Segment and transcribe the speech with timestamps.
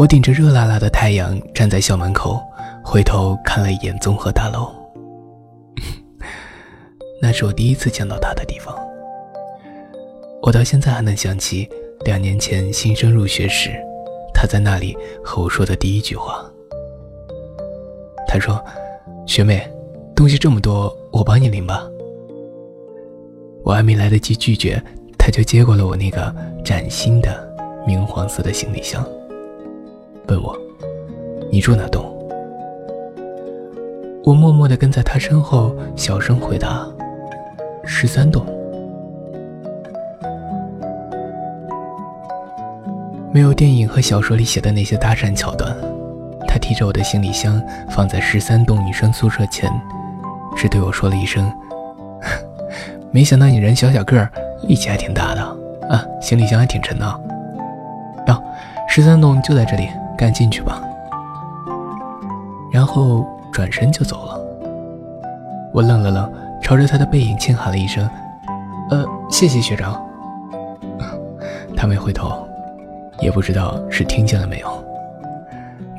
[0.00, 2.42] 我顶着热辣辣的太阳站在校门口，
[2.82, 4.72] 回头看了一眼综合大楼。
[7.20, 8.74] 那是我第一次见到他的地方。
[10.40, 11.68] 我到现在还能想起
[12.06, 13.72] 两年前新生入学时，
[14.32, 16.50] 他在那里和我说的第一句话。
[18.26, 18.58] 他说
[19.28, 19.70] ：“学妹，
[20.16, 21.86] 东西这么多，我帮你拎吧。”
[23.62, 24.82] 我还没来得及拒绝，
[25.18, 27.54] 他就接过了我那个崭新的
[27.86, 29.06] 明黄色的行李箱，
[30.28, 30.56] 问我
[31.50, 32.04] ：“你住哪栋？”
[34.24, 36.86] 我默默地跟在他身后，小声回答
[37.84, 38.44] ：“十三栋。”
[43.32, 45.74] 没有电影和小说里写的那些搭讪桥段，
[46.48, 49.70] 他提着我的行李箱放在十三栋女生宿舍前，
[50.56, 51.50] 只对我说了一声
[53.12, 54.30] ：“没想到你人小小个儿，
[54.62, 55.42] 力气还挺大的
[55.88, 57.06] 啊，行李箱还挺沉的。
[58.26, 58.42] 哟，
[58.88, 59.88] 十三栋就在这里，
[60.20, 60.82] 赶紧去吧。”
[62.70, 64.38] 然后转身就走了。
[65.72, 66.32] 我愣了愣，
[66.62, 68.06] 朝着他的背影轻喊了一声
[68.90, 69.98] ：“呃，谢谢学长。
[71.74, 72.46] ”他没回头。
[73.22, 74.84] 也不知道是听见了没有，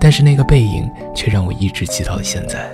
[0.00, 2.66] 但是那个背影却让我一直记到了现在。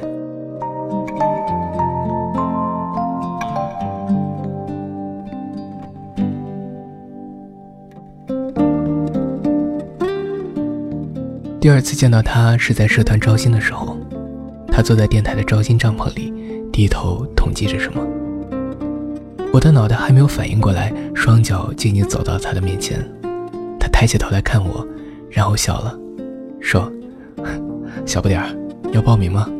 [11.66, 13.98] 第二次见到他是在社团招新的时候，
[14.68, 16.32] 他坐在电台的招新帐篷里，
[16.72, 18.00] 低头统计着什么。
[19.52, 23.04] 我的脑袋还没有反应过来，双脚就已经走到他的面前。
[23.80, 24.86] 他抬起头来看我，
[25.28, 25.98] 然后笑了，
[26.60, 26.88] 说
[28.06, 28.48] ：“小不点儿，
[28.92, 29.50] 要报名吗？”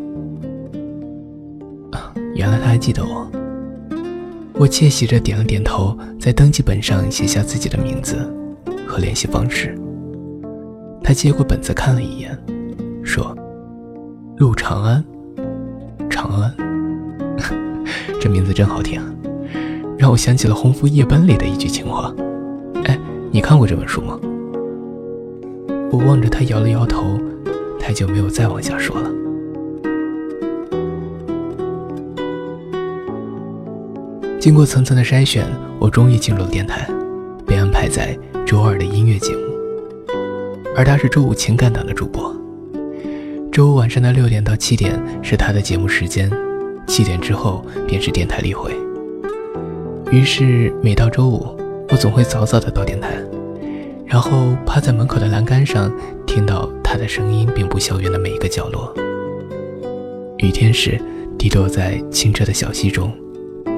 [2.37, 3.29] 原来他还记得我。
[4.53, 8.33] 我窃喜着点了点头，在登记本上写下自己的名字
[8.86, 9.77] 和联系方式。
[11.06, 12.36] 他接过本子看了一眼，
[13.05, 13.33] 说
[14.39, 15.05] ：“陆长安，
[16.11, 16.52] 长安，
[18.20, 19.00] 这名字真好听，
[19.96, 22.12] 让我想起了《鸿福夜奔》里的一句情话。”
[22.86, 22.98] 哎
[23.30, 24.18] 你看过这本书吗？
[25.92, 27.20] 我望着他摇了摇头，
[27.78, 29.08] 他就没有再往下说了。
[34.40, 35.46] 经过层层的筛选，
[35.78, 36.84] 我终于进入了电台，
[37.46, 39.45] 被安排在周二的音乐节目，
[40.77, 42.35] 而他是周五情感档的主播。
[43.51, 46.31] 周五晚上的六点到七点是他的节目时间，
[46.87, 48.70] 七点之后便是电台例会。
[50.13, 51.57] 于是每到周五。
[51.89, 53.11] 我总会早早的到电台，
[54.07, 55.89] 然后趴在门口的栏杆上，
[56.27, 58.92] 听到他的声音遍布校园的每一个角落。
[60.39, 61.01] 雨天时，
[61.39, 63.09] 滴落在清澈的小溪中；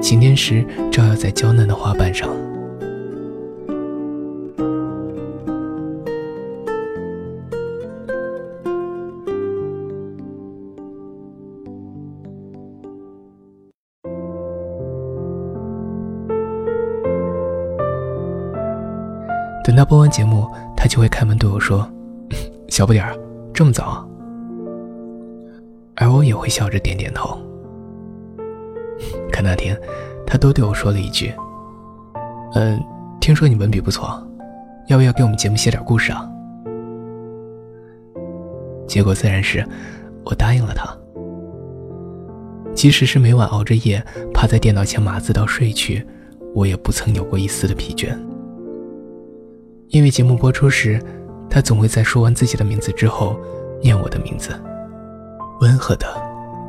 [0.01, 2.27] 晴天时，照耀在娇嫩的花瓣上。
[19.79, 20.45] 他播完节目，
[20.75, 21.89] 他就会开门对我说
[22.67, 23.17] ：“小不点儿，
[23.53, 24.05] 这么早？”
[25.95, 27.39] 而我也会笑着点点头。
[29.31, 29.79] 可那天，
[30.27, 31.33] 他都对我说了一句
[32.55, 32.77] ：“嗯，
[33.21, 34.21] 听说你文笔不错，
[34.87, 36.29] 要不要给我们节目写点故事啊？”
[38.85, 39.65] 结果自然是
[40.25, 40.93] 我答应了他。
[42.75, 46.05] 即使是每晚熬着夜，趴在电脑前码字到睡去，
[46.53, 48.13] 我也不曾有过一丝的疲倦。
[49.89, 51.01] 因为节目播出时，
[51.49, 53.35] 他总会在说完自己的名字之后，
[53.81, 54.51] 念我的名字，
[55.61, 56.05] 温和的、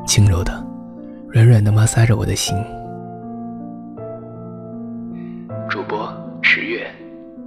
[0.07, 0.51] 轻柔的、
[1.29, 2.55] 软软的摩挲着我的心。
[5.69, 6.11] 主播
[6.41, 6.87] 十月，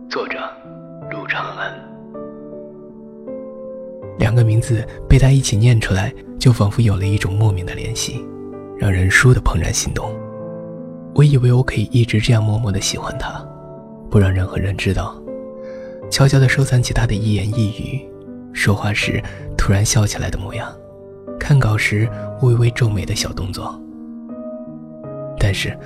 [0.08, 0.38] 作者
[1.10, 1.74] 陆长安。
[4.16, 8.24] 两个名字被他一起念出来，就仿佛有了一种莫名的联系，
[8.78, 10.08] 让人倏地怦然心动。
[11.16, 13.44] 我以为我可以一直这样默默的喜欢他，
[14.08, 15.20] 不让任何人知道。
[16.14, 18.00] 悄悄地收藏起他的一言一语，
[18.52, 19.20] 说话时
[19.58, 20.72] 突然笑起来的模样，
[21.40, 22.08] 看稿时
[22.40, 23.76] 微微皱眉的小动作。
[25.40, 25.76] 但是，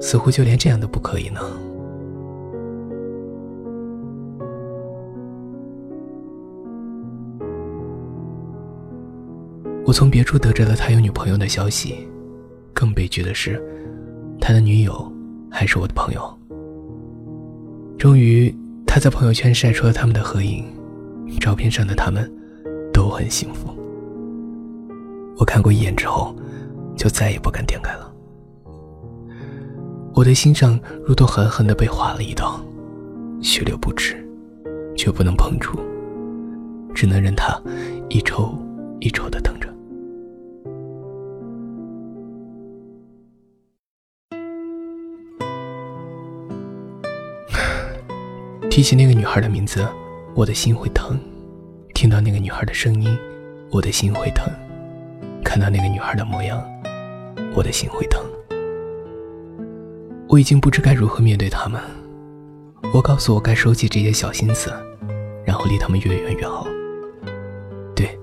[0.00, 1.40] 似乎就连这样都不可以呢。
[9.84, 12.08] 我从别处得知了他有女朋友的消息，
[12.72, 13.60] 更悲剧的是，
[14.40, 15.12] 他的女友
[15.50, 16.38] 还是我的朋友。
[17.98, 18.54] 终于。
[18.92, 20.64] 他在朋友圈晒出了他们的合影，
[21.38, 22.28] 照片上的他们
[22.92, 23.68] 都很幸福。
[25.36, 26.34] 我看过一眼之后，
[26.96, 28.12] 就再也不敢点开了。
[30.12, 30.76] 我的心上
[31.06, 32.60] 如同狠狠地被划了一刀，
[33.40, 34.16] 血流不止，
[34.96, 35.78] 却不能碰触，
[36.92, 37.56] 只能任他
[38.08, 38.52] 一抽
[38.98, 39.54] 一抽的疼
[48.70, 49.84] 提起那个女孩的名字，
[50.32, 51.16] 我的心会疼；
[51.92, 53.18] 听到那个女孩的声音，
[53.68, 54.48] 我的心会疼；
[55.44, 56.62] 看到那个女孩的模样，
[57.52, 58.24] 我的心会疼。
[60.28, 61.82] 我已经不知该如何面对他们。
[62.94, 64.72] 我告诉我该收起这些小心思，
[65.44, 66.64] 然后离他们越远越好。
[67.96, 68.16] 对，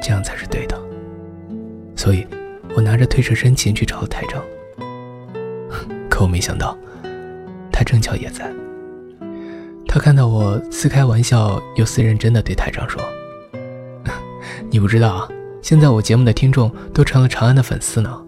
[0.00, 0.80] 这样才是对的。
[1.96, 2.24] 所以，
[2.76, 4.40] 我拿着退车身前去找了台长。
[6.08, 6.78] 可我没想到，
[7.72, 8.48] 他正巧也在。
[9.94, 13.00] 他看到我似开玩笑又似认真的对台长说
[14.68, 15.28] ：“你不知道啊，
[15.62, 18.20] 现在我节目的听众都成了长安的粉丝呢，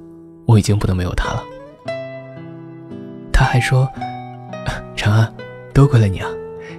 [0.47, 1.43] 我已经不能没有他了。”
[3.35, 3.91] 他还说
[4.95, 5.35] ：“长安，
[5.75, 6.31] 多亏了你啊，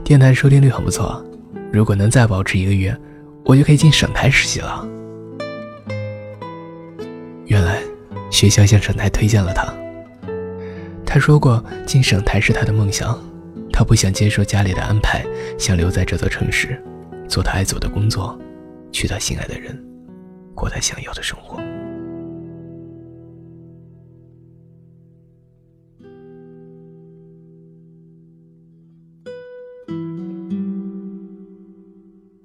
[0.06, 1.22] 电台收听率很不错，
[1.70, 2.98] 如果能再保持一个月，
[3.44, 4.88] 我就可以进省台实习了。”
[7.44, 7.82] 原来
[8.32, 9.68] 学校向省台推荐了他。
[11.06, 13.20] 他说过进省台是他的梦想。
[13.78, 15.24] 他不想接受家里的安排，
[15.60, 16.84] 想留在这座城市，
[17.30, 18.36] 做他爱做的工作，
[18.92, 19.80] 娶他心爱的人，
[20.56, 21.62] 过他想要的生活。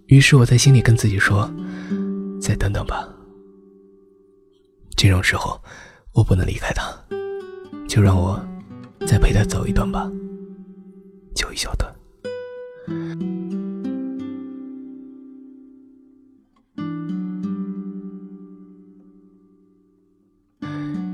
[0.08, 1.50] 于是我在心里跟自己说
[2.42, 3.08] ：“再等等吧。”
[4.98, 5.58] 这种时候，
[6.12, 6.94] 我不能离开他，
[7.88, 8.38] 就让我
[9.06, 10.12] 再陪他走一段吧。
[11.52, 11.92] 就一小段。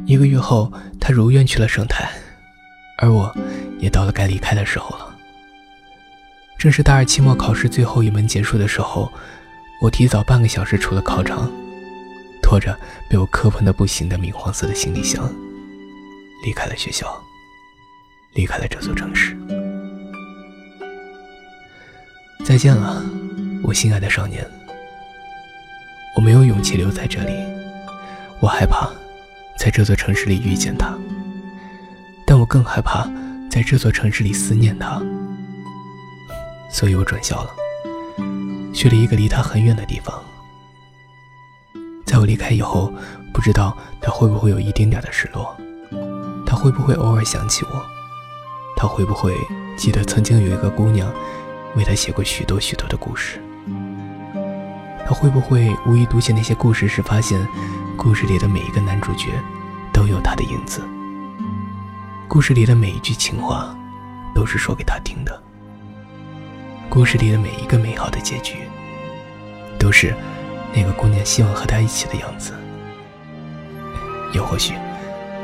[0.06, 2.08] 一个月后，他如愿去了省台，
[2.98, 3.34] 而我
[3.78, 5.14] 也到了该离开的时候了。
[6.58, 9.12] 正是大二期末考试最后一门结束的时候，
[9.82, 11.50] 我提早半个小时出了考场，
[12.42, 12.78] 拖着
[13.10, 15.30] 被我磕碰的不行的明黄色的行李箱，
[16.44, 17.06] 离开了学校，
[18.34, 19.36] 离开了这座城市。
[22.48, 23.04] 再见了，
[23.62, 24.42] 我心爱的少年。
[26.16, 27.30] 我没有勇气留在这里，
[28.40, 28.88] 我害怕
[29.58, 30.96] 在这座城市里遇见他，
[32.26, 33.06] 但我更害怕
[33.50, 34.98] 在这座城市里思念他。
[36.70, 37.50] 所以我转校了，
[38.72, 40.18] 去了一个离他很远的地方。
[42.06, 42.90] 在我离开以后，
[43.30, 45.54] 不知道他会不会有一丁点的失落，
[46.46, 47.84] 他会不会偶尔想起我，
[48.74, 49.36] 他会不会
[49.76, 51.12] 记得曾经有一个姑娘。
[51.78, 53.40] 为他写过许多许多的故事，
[55.06, 57.40] 他会不会无意读写那些故事时，发现
[57.96, 59.28] 故事里的每一个男主角
[59.92, 60.82] 都有他的影子？
[62.26, 63.72] 故事里的每一句情话
[64.34, 65.40] 都是说给他听的，
[66.90, 68.56] 故事里的每一个美好的结局
[69.78, 70.12] 都是
[70.74, 72.52] 那个姑娘希望和他一起的样子。
[74.32, 74.74] 又或许，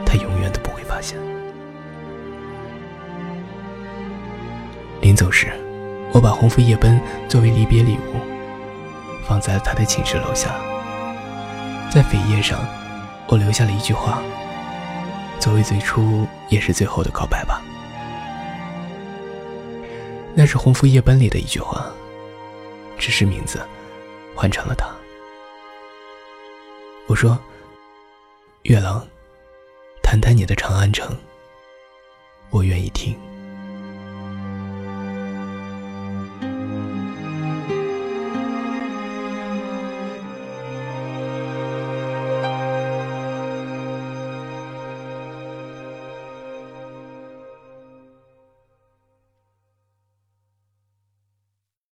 [0.05, 1.17] 他永远都不会发现。
[5.01, 5.53] 临走时。
[6.15, 8.21] 我把红拂夜奔作为离别礼物，
[9.27, 10.55] 放在了他的寝室楼下。
[11.91, 12.65] 在扉页上，
[13.27, 14.23] 我留下了一句话，
[15.41, 17.61] 作为最初也是最后的告白吧。
[20.37, 21.85] 那是红拂夜奔里的一句话，
[22.97, 23.61] 只是名字
[24.37, 24.87] 换成了他。
[27.09, 27.37] 我说
[28.63, 29.05] ：“月郎，
[30.01, 31.17] 谈谈你的长安城，
[32.51, 33.19] 我愿意听。”